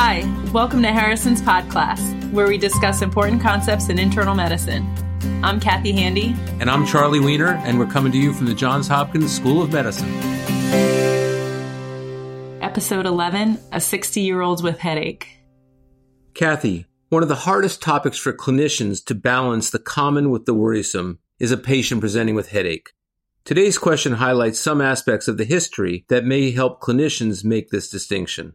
Hi, 0.00 0.22
welcome 0.52 0.80
to 0.82 0.92
Harrison's 0.92 1.42
Pod 1.42 1.68
Class, 1.68 2.00
where 2.30 2.46
we 2.46 2.56
discuss 2.56 3.02
important 3.02 3.42
concepts 3.42 3.88
in 3.88 3.98
internal 3.98 4.32
medicine. 4.32 4.86
I'm 5.42 5.58
Kathy 5.58 5.90
Handy. 5.90 6.36
And 6.60 6.70
I'm 6.70 6.86
Charlie 6.86 7.18
Wiener, 7.18 7.56
and 7.64 7.80
we're 7.80 7.86
coming 7.86 8.12
to 8.12 8.18
you 8.18 8.32
from 8.32 8.46
the 8.46 8.54
Johns 8.54 8.86
Hopkins 8.86 9.34
School 9.34 9.60
of 9.60 9.72
Medicine. 9.72 10.08
Episode 12.62 13.06
11 13.06 13.58
A 13.72 13.80
60 13.80 14.20
Year 14.20 14.40
Old 14.40 14.62
with 14.62 14.78
Headache. 14.78 15.40
Kathy, 16.32 16.86
one 17.08 17.24
of 17.24 17.28
the 17.28 17.34
hardest 17.34 17.82
topics 17.82 18.18
for 18.18 18.32
clinicians 18.32 19.04
to 19.06 19.16
balance 19.16 19.68
the 19.68 19.80
common 19.80 20.30
with 20.30 20.46
the 20.46 20.54
worrisome 20.54 21.18
is 21.40 21.50
a 21.50 21.56
patient 21.56 22.00
presenting 22.00 22.36
with 22.36 22.50
headache. 22.50 22.92
Today's 23.44 23.78
question 23.78 24.12
highlights 24.12 24.60
some 24.60 24.80
aspects 24.80 25.26
of 25.26 25.38
the 25.38 25.44
history 25.44 26.04
that 26.08 26.24
may 26.24 26.52
help 26.52 26.80
clinicians 26.80 27.44
make 27.44 27.70
this 27.70 27.90
distinction. 27.90 28.52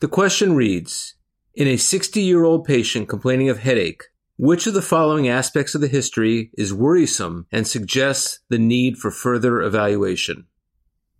The 0.00 0.08
question 0.08 0.54
reads 0.54 1.14
In 1.54 1.66
a 1.66 1.76
60 1.76 2.20
year 2.20 2.44
old 2.44 2.64
patient 2.64 3.08
complaining 3.08 3.48
of 3.48 3.58
headache, 3.58 4.04
which 4.36 4.68
of 4.68 4.74
the 4.74 4.82
following 4.82 5.28
aspects 5.28 5.74
of 5.74 5.80
the 5.80 5.88
history 5.88 6.52
is 6.56 6.72
worrisome 6.72 7.46
and 7.50 7.66
suggests 7.66 8.38
the 8.48 8.58
need 8.58 8.96
for 8.96 9.10
further 9.10 9.60
evaluation? 9.60 10.46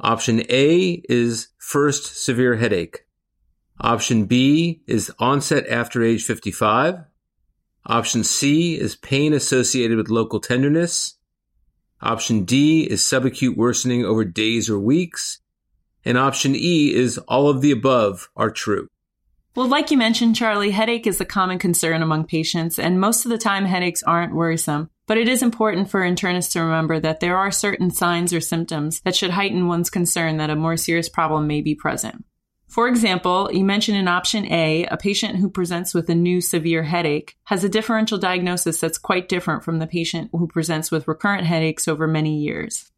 Option 0.00 0.42
A 0.50 1.02
is 1.08 1.48
first 1.56 2.24
severe 2.24 2.56
headache. 2.56 3.06
Option 3.80 4.24
B 4.24 4.82
is 4.88 5.12
onset 5.20 5.68
after 5.68 6.02
age 6.02 6.24
55. 6.24 7.04
Option 7.86 8.24
C 8.24 8.76
is 8.76 8.96
pain 8.96 9.32
associated 9.32 9.96
with 9.96 10.08
local 10.08 10.40
tenderness. 10.40 11.14
Option 12.02 12.44
D 12.44 12.90
is 12.90 13.02
subacute 13.02 13.56
worsening 13.56 14.04
over 14.04 14.24
days 14.24 14.68
or 14.68 14.80
weeks. 14.80 15.38
And 16.04 16.18
option 16.18 16.54
E 16.54 16.92
is 16.94 17.18
all 17.18 17.48
of 17.48 17.60
the 17.60 17.70
above 17.70 18.28
are 18.36 18.50
true. 18.50 18.88
Well, 19.56 19.68
like 19.68 19.92
you 19.92 19.96
mentioned, 19.96 20.34
Charlie, 20.34 20.72
headache 20.72 21.06
is 21.06 21.20
a 21.20 21.24
common 21.24 21.60
concern 21.60 22.02
among 22.02 22.24
patients, 22.24 22.78
and 22.78 23.00
most 23.00 23.24
of 23.24 23.30
the 23.30 23.38
time 23.38 23.64
headaches 23.64 24.02
aren't 24.02 24.34
worrisome. 24.34 24.90
But 25.06 25.18
it 25.18 25.28
is 25.28 25.42
important 25.42 25.90
for 25.90 26.00
internists 26.00 26.52
to 26.52 26.62
remember 26.62 26.98
that 26.98 27.20
there 27.20 27.36
are 27.36 27.50
certain 27.50 27.90
signs 27.90 28.32
or 28.32 28.40
symptoms 28.40 29.00
that 29.02 29.14
should 29.14 29.30
heighten 29.30 29.68
one's 29.68 29.90
concern 29.90 30.38
that 30.38 30.50
a 30.50 30.56
more 30.56 30.76
serious 30.76 31.08
problem 31.08 31.46
may 31.46 31.60
be 31.60 31.74
present. 31.74 32.24
For 32.66 32.88
example, 32.88 33.50
you 33.52 33.64
mentioned 33.64 33.98
in 33.98 34.08
option 34.08 34.50
A, 34.50 34.86
a 34.86 34.96
patient 34.96 35.36
who 35.36 35.48
presents 35.48 35.94
with 35.94 36.08
a 36.10 36.14
new 36.14 36.40
severe 36.40 36.82
headache 36.82 37.36
has 37.44 37.62
a 37.62 37.68
differential 37.68 38.18
diagnosis 38.18 38.80
that's 38.80 38.98
quite 38.98 39.28
different 39.28 39.62
from 39.62 39.78
the 39.78 39.86
patient 39.86 40.30
who 40.32 40.48
presents 40.48 40.90
with 40.90 41.06
recurrent 41.06 41.46
headaches 41.46 41.86
over 41.86 42.08
many 42.08 42.38
years. 42.40 42.90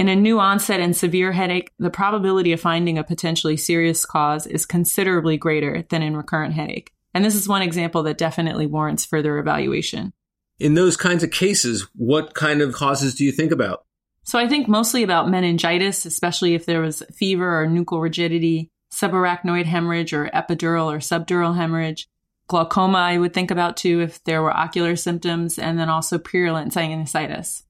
In 0.00 0.08
a 0.08 0.16
new 0.16 0.40
onset 0.40 0.80
and 0.80 0.96
severe 0.96 1.30
headache, 1.30 1.72
the 1.78 1.90
probability 1.90 2.52
of 2.52 2.60
finding 2.62 2.96
a 2.96 3.04
potentially 3.04 3.58
serious 3.58 4.06
cause 4.06 4.46
is 4.46 4.64
considerably 4.64 5.36
greater 5.36 5.84
than 5.90 6.00
in 6.00 6.16
recurrent 6.16 6.54
headache. 6.54 6.94
And 7.12 7.22
this 7.22 7.34
is 7.34 7.46
one 7.46 7.60
example 7.60 8.02
that 8.04 8.16
definitely 8.16 8.64
warrants 8.64 9.04
further 9.04 9.36
evaluation. 9.36 10.14
In 10.58 10.72
those 10.72 10.96
kinds 10.96 11.22
of 11.22 11.30
cases, 11.30 11.86
what 11.94 12.32
kind 12.32 12.62
of 12.62 12.72
causes 12.72 13.14
do 13.14 13.26
you 13.26 13.30
think 13.30 13.52
about? 13.52 13.84
So 14.22 14.38
I 14.38 14.48
think 14.48 14.68
mostly 14.68 15.02
about 15.02 15.28
meningitis, 15.28 16.06
especially 16.06 16.54
if 16.54 16.64
there 16.64 16.80
was 16.80 17.02
fever 17.14 17.60
or 17.60 17.66
nuchal 17.66 18.00
rigidity, 18.00 18.70
subarachnoid 18.90 19.66
hemorrhage 19.66 20.14
or 20.14 20.30
epidural 20.32 20.86
or 20.86 21.00
subdural 21.00 21.56
hemorrhage, 21.56 22.08
glaucoma 22.48 22.96
I 22.96 23.18
would 23.18 23.34
think 23.34 23.50
about 23.50 23.76
too 23.76 24.00
if 24.00 24.24
there 24.24 24.40
were 24.40 24.56
ocular 24.56 24.96
symptoms, 24.96 25.58
and 25.58 25.78
then 25.78 25.90
also 25.90 26.16
purulent 26.18 26.72
sinusitis 26.72 27.64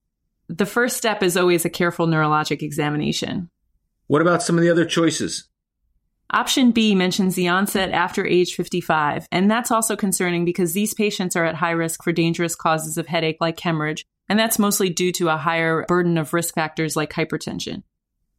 the 0.51 0.67
first 0.67 0.97
step 0.97 1.23
is 1.23 1.37
always 1.37 1.65
a 1.65 1.71
careful 1.71 2.07
neurologic 2.07 2.61
examination. 2.63 3.49
What 4.09 4.21
about 4.21 4.43
some 4.43 4.57
of 4.57 4.63
the 4.63 4.71
other 4.71 4.85
choices? 4.85 5.49
Option 6.33 6.73
B 6.73 6.95
mentions 6.95 7.35
the 7.35 7.49
onset 7.49 7.91
after 7.91 8.27
age 8.27 8.55
55, 8.55 9.27
and 9.31 9.51
that's 9.51 9.71
also 9.71 9.97
concerning 9.97 10.45
because 10.45 10.73
these 10.73 10.95
patients 10.95 11.37
are 11.37 11.45
at 11.45 11.57
high 11.57 11.71
risk 11.71 12.03
for 12.03 12.13
dangerous 12.13 12.55
causes 12.55 12.99
of 12.99 13.07
headache 13.07 13.39
like 13.41 13.59
hemorrhage, 13.59 14.05
and 14.29 14.39
that's 14.39 14.59
mostly 14.59 14.91
due 14.91 15.13
to 15.13 15.29
a 15.29 15.37
higher 15.37 15.85
burden 15.87 16.19
of 16.19 16.33
risk 16.33 16.55
factors 16.55 16.97
like 16.97 17.13
hypertension. 17.13 17.83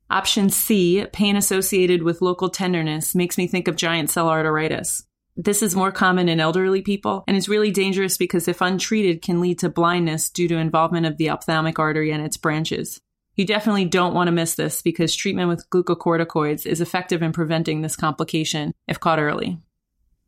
Option 0.10 0.50
C, 0.50 1.06
pain 1.14 1.38
associated 1.38 2.04
with 2.04 2.22
local 2.22 2.50
tenderness, 2.50 3.16
makes 3.16 3.38
me 3.38 3.48
think 3.48 3.70
of 3.70 3.78
giant 3.78 4.10
cell 4.10 4.28
arteritis. 4.28 5.04
This 5.38 5.62
is 5.62 5.76
more 5.76 5.92
common 5.92 6.28
in 6.28 6.40
elderly 6.40 6.82
people 6.82 7.24
and 7.28 7.38
is 7.38 7.48
really 7.48 7.72
dangerous 7.72 8.18
because 8.18 8.48
if 8.48 8.62
untreated 8.62 9.22
can 9.22 9.40
lead 9.40 9.60
to 9.60 9.70
blindness 9.70 10.30
due 10.30 10.48
to 10.50 10.58
involvement 10.58 11.06
of 11.06 11.18
the 11.18 11.30
ophthalmic 11.30 11.80
artery 11.80 12.12
and 12.12 12.24
its 12.24 12.38
branches. 12.38 13.00
You 13.36 13.46
definitely 13.46 13.86
don't 13.86 14.14
want 14.14 14.28
to 14.28 14.34
miss 14.34 14.56
this 14.56 14.82
because 14.82 15.16
treatment 15.16 15.48
with 15.48 15.70
glucocorticoids 15.70 16.66
is 16.66 16.82
effective 16.82 17.22
in 17.22 17.32
preventing 17.32 17.82
this 17.82 17.96
complication 17.96 18.74
if 18.88 19.00
caught 19.00 19.20
early. 19.20 19.58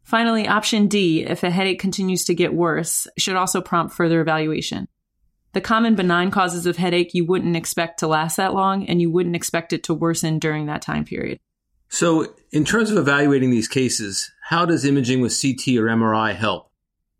Finally, 0.03 0.47
option 0.47 0.88
D, 0.88 1.24
if 1.24 1.44
a 1.44 1.50
headache 1.50 1.80
continues 1.80 2.25
to 2.25 2.35
get 2.35 2.53
worse, 2.53 3.08
should 3.18 3.35
also 3.35 3.62
prompt 3.62 3.94
further 3.94 4.22
evaluation. 4.22 4.88
The 5.53 5.62
common 5.62 5.96
benign 5.96 6.31
causes 6.31 6.66
of 6.66 6.78
headache 6.78 7.14
you 7.14 7.25
wouldn't 7.25 7.56
expect 7.56 8.00
to 8.00 8.08
last 8.08 8.38
that 8.38 8.53
long 8.53 8.88
and 8.88 9.00
you 9.00 9.12
wouldn't 9.12 9.35
expect 9.35 9.72
it 9.72 9.84
to 9.84 9.94
worsen 9.94 10.40
during 10.40 10.66
that 10.66 10.81
time 10.81 11.06
period. 11.06 11.40
So, 11.90 12.34
in 12.52 12.66
terms 12.66 12.90
of 12.90 12.97
evaluating 12.97 13.52
these 13.52 13.68
cases, 13.68 14.31
how 14.53 14.68
does 14.68 14.86
imaging 14.86 15.19
with 15.19 15.31
CT 15.41 15.80
or 15.80 15.86
MRI 15.86 16.36
help? 16.36 16.69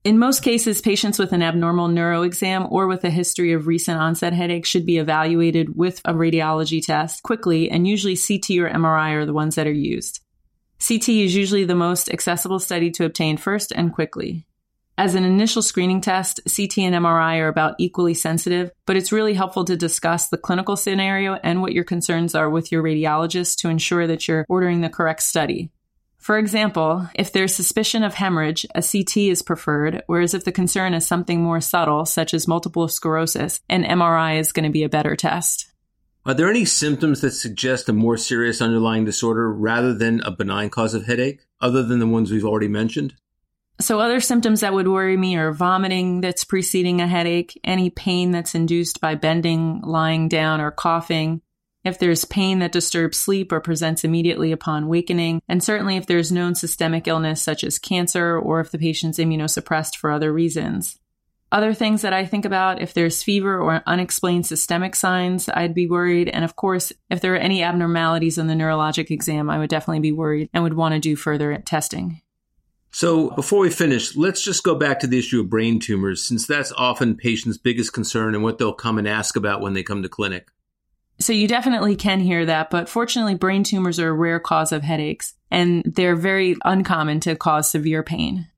In 0.04 0.20
most 0.20 0.44
cases, 0.44 0.82
patients 0.82 1.18
with 1.18 1.32
an 1.32 1.42
abnormal 1.42 1.88
neuro 1.88 2.22
exam 2.22 2.68
or 2.70 2.86
with 2.86 3.04
a 3.06 3.10
history 3.10 3.54
of 3.54 3.66
recent 3.66 4.00
onset 4.00 4.34
headache 4.34 4.68
should 4.68 4.86
be 4.86 5.00
evaluated 5.00 5.76
with 5.76 6.00
a 6.06 6.14
radiology 6.14 6.80
test 6.86 7.24
quickly, 7.24 7.72
and 7.72 7.88
usually 7.88 8.16
CT 8.16 8.60
or 8.60 8.70
MRI 8.70 9.14
are 9.14 9.26
the 9.26 9.34
ones 9.34 9.56
that 9.56 9.66
are 9.66 9.72
used. 9.72 10.20
CT 10.88 11.10
is 11.10 11.34
usually 11.34 11.64
the 11.64 11.74
most 11.74 12.08
accessible 12.12 12.60
study 12.60 12.92
to 12.92 13.04
obtain 13.04 13.38
first 13.38 13.72
and 13.72 13.92
quickly. 13.92 14.46
As 14.96 15.16
an 15.16 15.24
initial 15.24 15.64
screening 15.64 16.02
test, 16.02 16.40
CT 16.46 16.78
and 16.78 16.94
MRI 16.94 17.40
are 17.40 17.48
about 17.48 17.74
equally 17.80 18.14
sensitive, 18.14 18.70
but 18.86 18.96
it's 18.96 19.12
really 19.12 19.34
helpful 19.34 19.66
to 19.66 19.76
discuss 19.76 20.28
the 20.28 20.38
clinical 20.38 20.76
scenario 20.76 21.40
and 21.44 21.64
what 21.64 21.74
your 21.74 21.84
concerns 21.84 22.36
are 22.36 22.52
with 22.52 22.72
your 22.72 22.84
radiologist 22.84 23.58
to 23.62 23.70
ensure 23.70 24.06
that 24.06 24.28
you're 24.28 24.46
ordering 24.48 24.82
the 24.82 24.90
correct 24.90 25.24
study. 25.24 25.72
For 26.23 26.38
example, 26.38 27.09
if 27.16 27.34
there's 27.34 27.53
suspicion 27.53 28.01
of 28.01 28.13
hemorrhage, 28.13 28.66
a 28.73 28.81
CT 28.81 29.17
is 29.17 29.41
preferred, 29.41 30.03
whereas 30.07 30.34
if 30.34 30.45
the 30.45 30.53
concern 30.53 30.94
is 30.94 31.06
something 31.06 31.41
more 31.44 31.59
subtle, 31.59 32.06
such 32.06 32.34
as 32.34 32.47
multiple 32.47 32.88
sclerosis, 32.88 33.59
an 33.67 33.84
MRI 33.84 34.39
is 34.39 34.53
going 34.53 34.63
to 34.63 34.72
be 34.72 34.84
a 34.84 34.89
better 34.89 35.17
test. 35.17 35.69
Are 36.25 36.34
there 36.34 36.50
any 36.50 36.63
symptoms 36.63 37.19
that 37.19 37.31
suggest 37.31 37.89
a 37.89 37.94
more 37.94 38.16
serious 38.16 38.61
underlying 38.61 39.03
disorder 39.03 39.51
rather 39.51 39.94
than 39.94 40.22
a 40.22 40.31
benign 40.31 40.69
cause 40.69 40.94
of 40.94 41.06
headache, 41.06 41.41
other 41.59 41.84
than 41.84 42.00
the 42.00 42.07
ones 42.07 42.31
we've 42.31 42.45
already 42.45 42.69
mentioned? 42.69 43.16
So, 43.81 44.00
other 44.00 44.22
symptoms 44.22 44.61
that 44.61 44.73
would 44.73 44.88
worry 44.88 45.17
me 45.17 45.35
are 45.35 45.51
vomiting 45.51 46.22
that's 46.22 46.45
preceding 46.45 47.01
a 47.01 47.07
headache, 47.07 47.59
any 47.66 47.90
pain 47.90 48.31
that's 48.31 48.55
induced 48.55 49.01
by 49.01 49.16
bending, 49.16 49.81
lying 49.81 50.29
down, 50.29 50.61
or 50.61 50.72
coughing, 50.72 51.41
if 51.84 52.00
there's 52.00 52.26
pain 52.26 52.60
that 52.60 52.72
disturbs 52.72 53.18
sleep 53.18 53.52
or 53.52 53.60
presents 53.60 54.04
immediately 54.04 54.52
upon 54.52 54.88
wakening, 54.88 55.42
and 55.48 55.64
certainly 55.64 55.98
if 55.98 56.06
there's 56.06 56.32
known 56.32 56.56
systemic 56.56 57.08
illness 57.08 57.42
such 57.42 57.64
as 57.64 57.80
cancer 57.80 58.38
or 58.38 58.60
if 58.60 58.72
the 58.72 58.80
patient's 58.80 59.20
immunosuppressed 59.20 59.96
for 59.96 60.12
other 60.12 60.32
reasons. 60.32 61.00
Other 61.52 61.76
things 61.76 62.02
that 62.02 62.14
I 62.14 62.26
think 62.26 62.46
about 62.46 62.82
if 62.82 62.96
there's 62.96 63.22
fever 63.22 63.62
or 63.62 63.84
unexplained 63.86 64.48
systemic 64.48 64.96
signs, 64.96 65.48
I'd 65.50 65.76
be 65.76 65.86
worried. 65.86 66.28
And 66.30 66.44
of 66.44 66.56
course, 66.56 66.92
if 67.12 67.22
there 67.22 67.36
are 67.36 67.38
any 67.38 67.62
abnormalities 67.62 68.40
in 68.40 68.48
the 68.48 68.56
neurologic 68.56 69.12
exam, 69.12 69.52
I 69.52 69.60
would 69.60 69.70
definitely 69.70 70.00
be 70.00 70.12
worried 70.12 70.50
and 70.52 70.64
would 70.64 70.74
want 70.74 70.96
to 70.96 71.00
do 71.00 71.16
further 71.16 71.56
testing. 71.60 72.22
So, 72.90 73.30
before 73.32 73.60
we 73.60 73.70
finish, 73.70 74.16
let's 74.16 74.44
just 74.44 74.64
go 74.64 74.74
back 74.74 75.00
to 75.00 75.08
the 75.08 75.20
issue 75.20 75.42
of 75.42 75.50
brain 75.50 75.80
tumors, 75.80 76.24
since 76.24 76.48
that's 76.48 76.72
often 76.72 77.18
patients' 77.18 77.58
biggest 77.58 77.94
concern 77.94 78.34
and 78.34 78.44
what 78.44 78.58
they'll 78.58 78.74
come 78.74 78.98
and 78.98 79.08
ask 79.08 79.36
about 79.36 79.62
when 79.62 79.74
they 79.74 79.84
come 79.84 80.02
to 80.04 80.10
clinic. 80.10 80.50
So, 81.23 81.31
you 81.31 81.47
definitely 81.47 81.95
can 81.95 82.19
hear 82.19 82.45
that, 82.47 82.69
but 82.69 82.89
fortunately, 82.89 83.35
brain 83.35 83.63
tumors 83.63 83.97
are 83.97 84.09
a 84.09 84.13
rare 84.13 84.41
cause 84.41 84.73
of 84.73 84.84
headaches, 84.84 85.35
and 85.49 85.81
they're 85.85 86.17
very 86.17 86.58
uncommon 86.66 87.22
to 87.22 87.37
cause 87.37 87.72
severe 87.72 88.03
pain. 88.03 88.49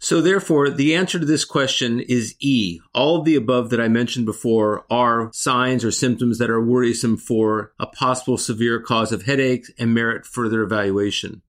So, 0.00 0.20
therefore, 0.20 0.68
the 0.68 0.96
answer 0.96 1.20
to 1.20 1.24
this 1.24 1.44
question 1.44 2.00
is 2.00 2.34
E. 2.40 2.80
All 2.92 3.20
of 3.20 3.24
the 3.24 3.36
above 3.36 3.70
that 3.70 3.80
I 3.80 3.86
mentioned 3.86 4.26
before 4.26 4.84
are 4.90 5.30
signs 5.32 5.84
or 5.84 5.92
symptoms 5.92 6.38
that 6.38 6.50
are 6.50 6.60
worrisome 6.60 7.18
for 7.18 7.72
a 7.78 7.86
possible 7.86 8.36
severe 8.36 8.80
cause 8.80 9.12
of 9.12 9.22
headache 9.22 9.66
and 9.78 9.94
merit 9.94 10.26
further 10.26 10.62
evaluation. 10.62 11.42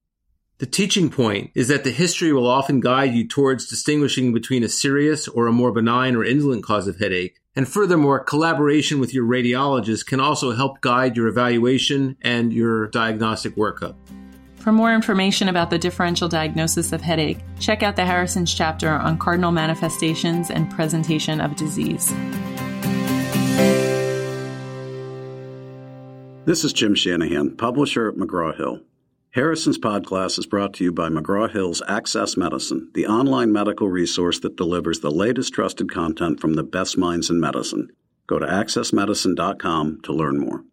The 0.59 0.67
teaching 0.67 1.09
point 1.09 1.49
is 1.55 1.69
that 1.69 1.83
the 1.83 1.89
history 1.89 2.31
will 2.31 2.45
often 2.45 2.79
guide 2.79 3.15
you 3.15 3.27
towards 3.27 3.67
distinguishing 3.67 4.33
between 4.33 4.63
a 4.63 4.69
serious 4.69 5.27
or 5.27 5.47
a 5.47 5.51
more 5.51 5.71
benign 5.71 6.15
or 6.15 6.23
indolent 6.23 6.63
cause 6.63 6.87
of 6.87 6.99
headache. 6.99 7.38
And 7.55 7.67
furthermore, 7.67 8.19
collaboration 8.19 8.99
with 8.99 9.13
your 9.13 9.25
radiologist 9.25 10.05
can 10.05 10.19
also 10.19 10.51
help 10.51 10.81
guide 10.81 11.17
your 11.17 11.27
evaluation 11.27 12.15
and 12.21 12.53
your 12.53 12.87
diagnostic 12.87 13.55
workup. 13.55 13.95
For 14.57 14.71
more 14.71 14.93
information 14.93 15.47
about 15.47 15.69
the 15.69 15.79
differential 15.79 16.27
diagnosis 16.27 16.91
of 16.91 17.01
headache, 17.01 17.39
check 17.59 17.81
out 17.81 17.95
the 17.95 18.05
Harrison's 18.05 18.53
chapter 18.53 18.89
on 18.89 19.17
cardinal 19.17 19.51
manifestations 19.51 20.51
and 20.51 20.69
presentation 20.69 21.39
of 21.39 21.55
disease. 21.55 22.13
This 26.45 26.63
is 26.63 26.73
Jim 26.73 26.93
Shanahan, 26.93 27.55
publisher 27.55 28.09
at 28.09 28.15
McGraw 28.15 28.55
Hill. 28.55 28.81
Harrison's 29.33 29.77
Podcast 29.77 30.39
is 30.39 30.47
brought 30.47 30.73
to 30.73 30.83
you 30.83 30.91
by 30.91 31.07
McGraw 31.07 31.51
Hill's 31.51 31.83
Access 31.87 32.35
Medicine, 32.35 32.89
the 32.95 33.05
online 33.05 33.51
medical 33.51 33.87
resource 33.87 34.39
that 34.39 34.55
delivers 34.55 35.01
the 35.01 35.11
latest 35.11 35.53
trusted 35.53 35.91
content 35.91 36.39
from 36.39 36.55
the 36.55 36.63
best 36.63 36.97
minds 36.97 37.29
in 37.29 37.39
medicine. 37.39 37.89
Go 38.25 38.39
to 38.39 38.47
accessmedicine.com 38.47 40.01
to 40.01 40.13
learn 40.13 40.39
more. 40.39 40.63